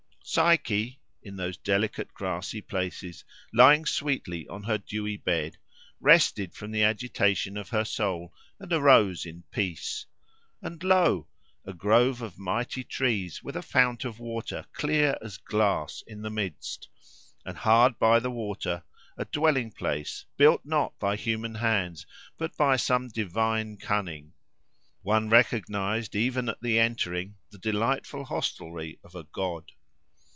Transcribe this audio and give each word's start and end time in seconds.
Psyche, 0.23 1.01
in 1.21 1.35
those 1.35 1.57
delicate 1.57 2.13
grassy 2.13 2.61
places, 2.61 3.25
lying 3.51 3.85
sweetly 3.85 4.47
on 4.47 4.63
her 4.63 4.77
dewy 4.77 5.17
bed, 5.17 5.57
rested 5.99 6.53
from 6.55 6.71
the 6.71 6.81
agitation 6.83 7.57
of 7.57 7.67
her 7.67 7.83
soul 7.83 8.33
and 8.57 8.71
arose 8.71 9.25
in 9.25 9.43
peace. 9.51 10.05
And 10.61 10.81
lo! 10.85 11.27
a 11.65 11.73
grove 11.73 12.21
of 12.21 12.39
mighty 12.39 12.85
trees, 12.85 13.43
with 13.43 13.57
a 13.57 13.61
fount 13.61 14.05
of 14.05 14.19
water, 14.19 14.65
clear 14.71 15.17
as 15.21 15.35
glass, 15.35 16.01
in 16.07 16.21
the 16.21 16.29
midst; 16.29 16.87
and 17.45 17.57
hard 17.57 17.99
by 17.99 18.19
the 18.21 18.31
water, 18.31 18.85
a 19.17 19.25
dwelling 19.25 19.69
place, 19.73 20.23
built 20.37 20.61
not 20.63 20.97
by 20.97 21.17
human 21.17 21.55
hands 21.55 22.05
but 22.37 22.55
by 22.55 22.77
some 22.77 23.09
divine 23.09 23.75
cunning. 23.75 24.31
One 25.01 25.27
recognised, 25.27 26.15
even 26.15 26.47
at 26.47 26.61
the 26.61 26.79
entering, 26.79 27.35
the 27.49 27.57
delightful 27.57 28.23
hostelry 28.23 28.97
of 29.03 29.13
a 29.13 29.25
god. 29.25 29.73